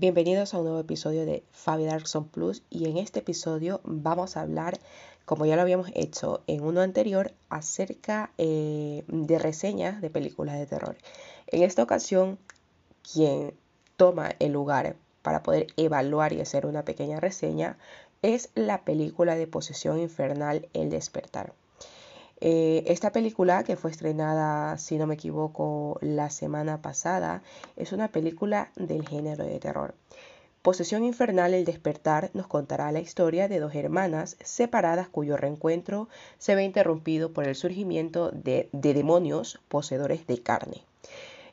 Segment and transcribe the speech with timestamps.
[0.00, 4.40] Bienvenidos a un nuevo episodio de Fabi Darkson Plus y en este episodio vamos a
[4.40, 4.80] hablar,
[5.26, 10.64] como ya lo habíamos hecho en uno anterior, acerca eh, de reseñas de películas de
[10.64, 10.96] terror.
[11.48, 12.38] En esta ocasión,
[13.12, 13.52] quien
[13.98, 17.76] toma el lugar para poder evaluar y hacer una pequeña reseña
[18.22, 21.52] es la película de Posesión Infernal El Despertar.
[22.40, 27.42] Eh, esta película, que fue estrenada, si no me equivoco, la semana pasada,
[27.76, 29.94] es una película del género de terror.
[30.62, 36.08] Posesión Infernal El Despertar nos contará la historia de dos hermanas separadas cuyo reencuentro
[36.38, 40.82] se ve interrumpido por el surgimiento de, de demonios poseedores de carne,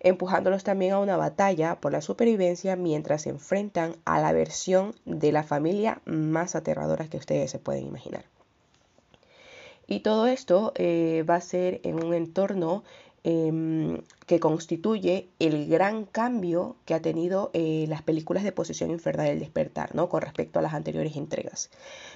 [0.00, 5.30] empujándolos también a una batalla por la supervivencia mientras se enfrentan a la versión de
[5.30, 8.24] la familia más aterradora que ustedes se pueden imaginar.
[9.86, 12.82] Y todo esto eh, va a ser en un entorno
[13.22, 19.26] em, que constituye el gran cambio que ha tenido eh, las películas de Posesión Infernal
[19.26, 20.08] del Despertar, ¿no?
[20.08, 21.70] Con respecto a las anteriores entregas.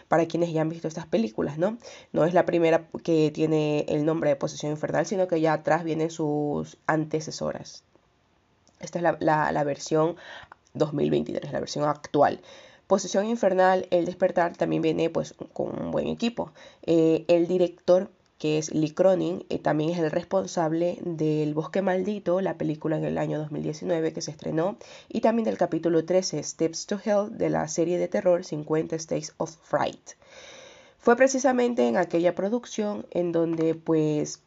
[0.08, 1.78] Para quienes ya han visto estas películas, ¿no?
[2.12, 5.84] No es la primera que tiene el nombre de Posesión Infernal, sino que ya atrás
[5.84, 7.84] vienen sus antecesoras.
[8.80, 10.16] Esta es la, la versión
[10.74, 12.40] 2023, la versión actual.
[12.90, 16.50] Posesión Infernal, El Despertar también viene pues con un buen equipo.
[16.82, 22.40] Eh, el director que es Lee Cronin, eh, también es el responsable del Bosque Maldito,
[22.40, 24.76] la película en el año 2019 que se estrenó,
[25.08, 29.34] y también del capítulo 13, Steps to Hell, de la serie de terror 50 States
[29.36, 30.16] of Fright.
[30.98, 34.42] Fue precisamente en aquella producción en donde pues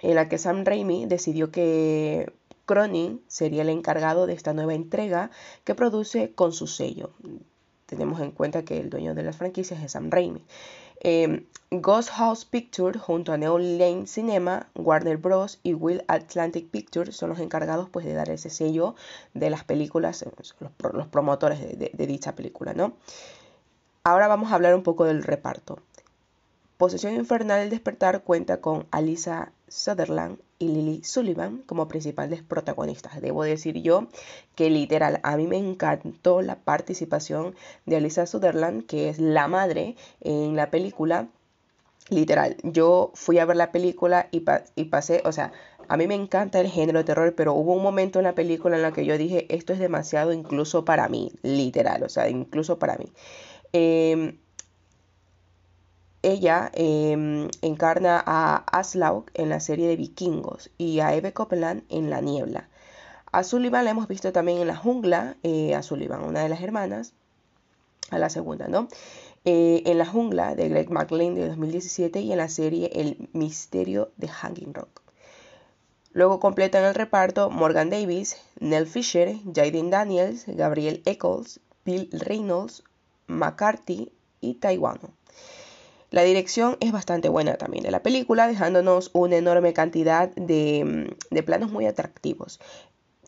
[0.00, 2.32] en la que Sam Raimi decidió que
[2.66, 5.30] Cronin sería el encargado de esta nueva entrega
[5.64, 7.10] que produce con su sello.
[7.86, 10.44] Tenemos en cuenta que el dueño de las franquicias es Sam Raimi.
[11.00, 15.60] Em, Ghost House Pictures junto a Neon Lane Cinema, Warner Bros.
[15.62, 18.96] y Will Atlantic Pictures son los encargados pues, de dar ese sello
[19.34, 20.24] de las películas,
[20.58, 22.74] los, promotores de, de, dicha película.
[22.74, 22.94] ¿no?
[24.04, 25.78] Ahora vamos a hablar un poco del reparto.
[26.76, 33.20] Posesión Infernal del Despertar cuenta con Alisa Sutherland y Lily Sullivan como principales protagonistas.
[33.20, 34.06] Debo decir yo
[34.54, 37.54] que literal, a mí me encantó la participación
[37.84, 41.28] de Alisa Sutherland, que es la madre en la película.
[42.08, 44.40] Literal, yo fui a ver la película y,
[44.84, 45.52] pasé, o sea,
[45.88, 48.76] a mí me encanta el género de terror, pero hubo un momento en la película
[48.76, 52.78] en la que yo dije, esto es demasiado incluso para mí, literal, o sea, incluso
[52.78, 53.06] para mí.
[53.72, 54.38] Eh,
[56.26, 62.10] ella em, encarna a Aslaug en la serie de Vikingos y a Eve Copeland en
[62.10, 62.68] La Niebla.
[63.30, 66.62] A Sullivan la hemos visto también en La Jungla, eh, a Sullivan, una de las
[66.62, 67.12] hermanas,
[68.10, 68.88] a la segunda, ¿no?
[69.44, 74.10] Eh, en La Jungla de Greg McLean de 2017 y en la serie El Misterio
[74.16, 75.02] de Hanging Rock.
[76.10, 82.82] Luego completan el reparto Morgan Davis, Nell Fisher, Jaden Daniels, Gabriel Eccles, Bill Reynolds,
[83.28, 84.10] McCarthy
[84.40, 85.12] y Taiwano.
[86.16, 91.70] La dirección es bastante buena también de la película, dejándonos una enorme cantidad de, planos
[91.70, 92.58] muy atractivos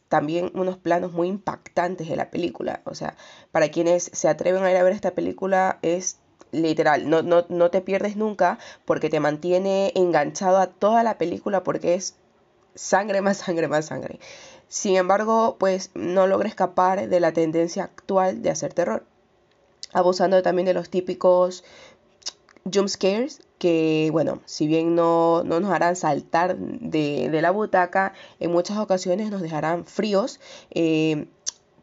[0.08, 2.80] también unos planos muy impactantes de la película.
[2.86, 3.14] O sea,
[3.52, 6.16] para quienes se atreven a ir a ver esta película es
[6.50, 11.62] literal, no, no, no, te pierdes nunca porque te mantiene enganchado a toda la película
[11.62, 12.16] porque es
[12.74, 14.18] sangre más sangre más sangre.
[14.68, 19.04] Sin embargo, pues no logra escapar de la tendencia actual de hacer terror,
[19.92, 21.64] abusando también de los típicos
[22.72, 28.78] jump scares que, bueno, si bien no, nos harán saltar de, la butaca, en muchas
[28.78, 30.40] ocasiones nos dejarán fríos
[30.70, 31.26] eh,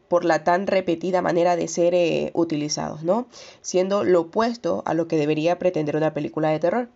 [0.08, 3.26] por la tan repetida manera de ser eh, utilizados, ¿no?
[3.60, 6.88] Siendo lo opuesto a lo que debería pretender una película de terror.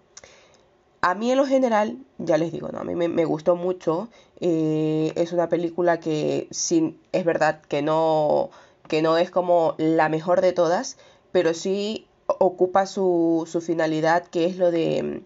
[1.03, 2.81] A mí en lo general, ya les digo, ¿no?
[2.81, 4.09] a mí me, gustó mucho.
[4.41, 8.51] Eh, es una película que sin, es verdad que no,
[8.87, 10.99] que no es como la mejor de todas,
[11.33, 12.07] pero sí
[12.43, 15.23] ocupa su, su finalidad, que es lo de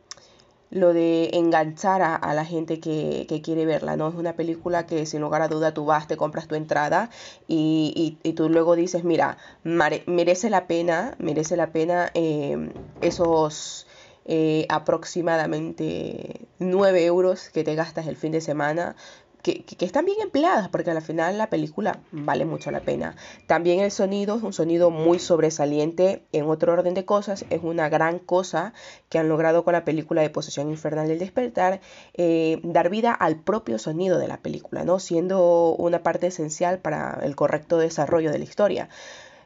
[0.71, 4.09] lo de enganchar a, la gente que, quiere verla, ¿no?
[4.09, 7.11] Es una película que sin lugar a duda tú vas, te compras tu entrada
[7.47, 13.87] y, y, tú luego dices, mira, merece la pena, merece la pena eh, esos
[14.25, 18.97] eh, aproximadamente 9 euros que te gastas el fin de semana
[19.45, 23.15] que, están bien empleadas, porque al final la película vale mucho la pena.
[23.47, 26.25] También el sonido es un sonido muy sobresaliente.
[26.33, 28.73] En otro orden de cosas, es una gran cosa
[29.11, 31.81] que han logrado con la película de Posesión Infernal del Despertar,
[32.15, 34.99] eh, dar vida al propio sonido de la película, ¿no?
[34.99, 38.89] Siendo una parte esencial para el correcto desarrollo de la historia.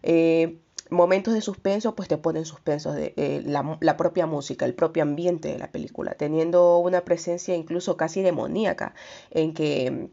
[0.05, 0.59] Eh,
[0.91, 5.49] momentos de suspenso, pues te ponen suspenso de eh, la, propia música, el propio ambiente
[5.49, 8.95] de la película, teniendo una presencia incluso casi demoníaca,
[9.31, 10.11] en que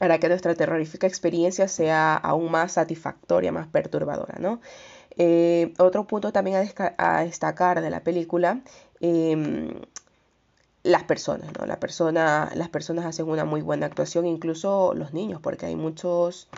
[0.00, 4.60] hará que nuestra terrorífica experiencia sea aún más satisfactoria, más perturbadora, ¿no?
[5.16, 6.56] Eh, otro punto también
[6.98, 8.62] a, destacar de la película,
[9.00, 9.74] em,
[10.82, 11.66] las personas, ¿no?
[11.66, 16.48] La persona, las personas hacen una muy buena actuación, incluso los niños, porque hay muchos,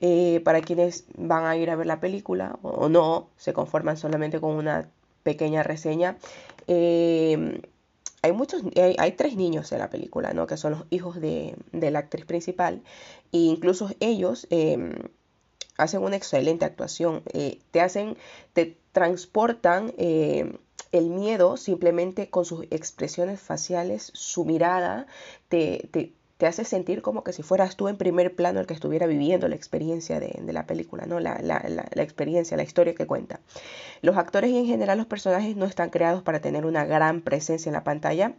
[0.00, 4.40] eh, para quienes van a ir a ver la película o, no, se conforman solamente
[4.40, 4.88] con una
[5.22, 6.16] pequeña reseña.
[6.66, 7.60] Em,
[8.22, 10.46] hay muchos, hay, tres niños en la película, ¿no?
[10.46, 12.82] Que son los hijos de, la actriz principal.
[13.32, 14.92] E incluso ellos em,
[15.76, 17.22] hacen una excelente actuación.
[17.32, 18.16] Eh, te hacen,
[18.52, 20.58] te transportan eh,
[20.92, 25.06] el miedo simplemente con sus expresiones faciales, su mirada,
[25.48, 28.74] te, te, te, hace sentir como que si fueras tú en primer plano el que
[28.74, 31.20] estuviera viviendo la experiencia de, la película, ¿no?
[31.20, 31.36] La,
[31.96, 33.40] experiencia, la historia que cuenta.
[34.02, 37.68] Los actores y en general los personajes no están creados para tener una gran presencia
[37.68, 38.34] en la pantalla.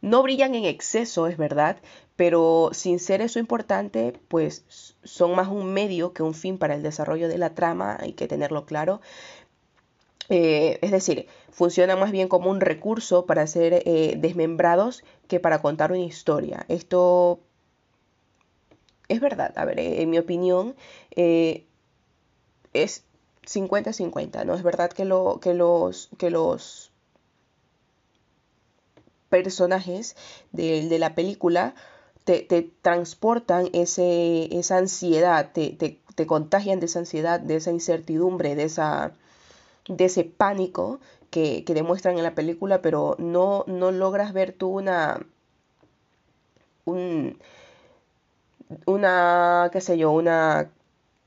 [0.00, 1.76] No brillan en exceso, es verdad,
[2.16, 6.82] pero sin ser eso importante, pues son más un medio que un fin para el
[6.82, 9.00] desarrollo de la trama, hay que tenerlo claro.
[10.30, 15.62] Eh, es decir, funciona más bien como un recurso para ser eh, desmembrados que para
[15.62, 16.66] contar una historia.
[16.68, 17.40] Esto
[19.08, 20.74] es verdad, a ver, eh, en mi opinión
[21.14, 23.04] es
[23.46, 24.54] 50-50, ¿no?
[24.54, 26.90] Es verdad que, lo, que, los, que los
[29.28, 30.16] personajes
[30.52, 31.74] de, la película
[32.24, 32.44] te,
[32.82, 39.12] transportan esa ansiedad, te, contagian de esa ansiedad, de esa incertidumbre, de, esa,
[39.88, 41.00] de ese pánico
[41.34, 45.26] que, demuestran en la película, pero no, no logras ver tú una,
[48.86, 50.70] una, qué sé yo, una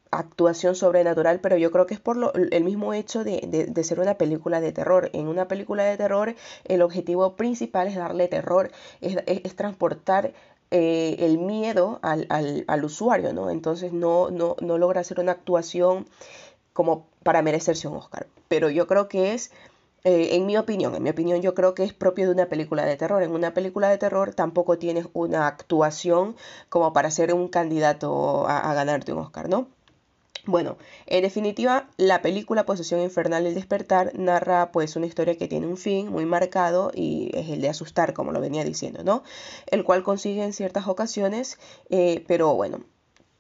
[0.10, 4.62] actuación sobrenatural, pero yo creo que es por el mismo hecho de, ser una película
[4.62, 5.10] de terror.
[5.12, 8.72] En una película de terror el objetivo principal es darle terror,
[9.02, 10.34] es, transportar
[10.72, 13.50] eh, el miedo al, al, usuario, ¿no?
[13.50, 16.08] Entonces no, no, no logra hacer una actuación
[16.72, 18.28] como para merecerse un Oscar.
[18.48, 19.52] Pero yo creo que es
[20.08, 22.86] eh, en mi opinión, en mi opinión yo creo que es propio de una película
[22.86, 23.24] de terror.
[23.24, 26.38] En una película de terror tampoco tienes una actuación
[26.70, 29.68] como para ser un candidato a, ganarte un Oscar, ¿no?
[30.46, 30.78] Bueno,
[31.08, 35.68] en definitiva, la película Posesión Infernal y el Despertar narra pues una historia que tiene
[35.68, 39.24] un fin muy marcado y es el de asustar, como lo venía diciendo, ¿no?
[39.66, 41.60] El cual consigue en ciertas ocasiones,
[41.90, 42.80] eh, pero bueno,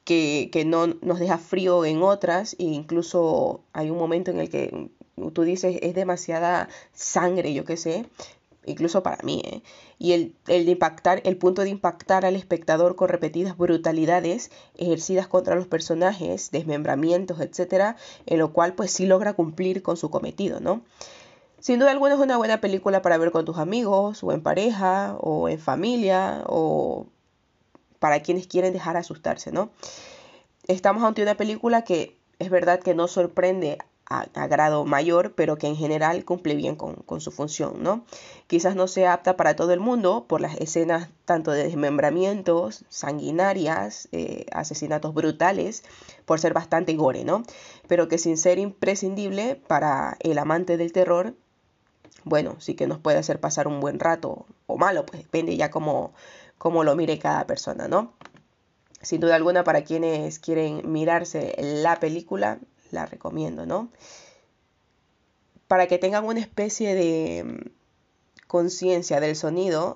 [0.07, 4.50] que, que, no nos deja frío en otras e incluso hay un momento en el
[4.50, 4.89] que
[5.33, 8.06] tú dices es demasiada sangre, yo qué sé,
[8.65, 9.62] incluso para mí, ¿eh?
[10.00, 15.56] y el, el, impactar, el punto de impactar al espectador con repetidas brutalidades ejercidas contra
[15.56, 20.83] los personajes, desmembramientos, etcétera, en lo cual pues sí logra cumplir con su cometido, ¿no?
[21.59, 25.18] Sin duda alguna es una buena película para ver con tus amigos, o en pareja,
[25.19, 27.07] o en familia, o
[27.99, 29.69] para quienes quieren dejar asustarse, ¿no?
[30.67, 33.77] Estamos ante una película que es verdad que no sorprende
[34.09, 38.05] a, grado mayor, pero que en general cumple bien con, su función, ¿no?
[38.47, 44.07] Quizás no sea apta para todo el mundo por las escenas tanto de desmembramientos, sanguinarias,
[44.13, 45.83] eh, asesinatos brutales,
[46.25, 47.44] por ser bastante gore, ¿no?
[47.88, 51.33] Pero que sin ser imprescindible para el amante del terror,
[52.23, 55.69] bueno, sí que nos puede hacer pasar un buen rato o malo, pues depende ya
[55.69, 56.13] cómo,
[56.57, 58.14] cómo lo mire cada persona, ¿no?
[59.02, 62.59] Sin duda alguna, para quienes quieren mirarse la película,
[62.92, 63.90] la recomiendo, ¿no?
[65.68, 69.95] Para que tengan una especie de mm, conciencia del sonido,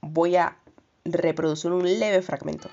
[0.00, 0.58] voy a
[1.04, 2.68] reproducir un leve fragmento.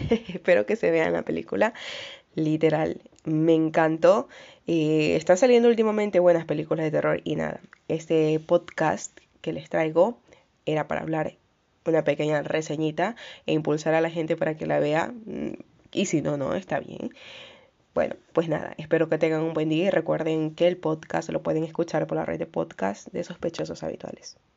[0.34, 1.74] Espero que se vean la película.
[2.34, 4.28] Literal, me encantó.
[4.66, 7.60] Eh, están saliendo últimamente buenas películas de terror y nada.
[7.88, 10.18] Este podcast que les traigo
[10.66, 11.36] era para hablar
[11.84, 15.12] una pequeña reseñita e impulsar a la gente para que la vea.
[15.26, 15.54] Mm,
[15.92, 17.12] y si no, no, está bien.
[17.94, 21.42] Bueno, pues nada, espero que tengan un buen día y recuerden que el podcast lo
[21.42, 24.38] pueden escuchar por la red de podcast de sospechosos habituales.